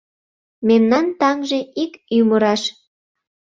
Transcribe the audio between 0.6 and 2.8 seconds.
Мемнан таҥже ик ӱмыраш.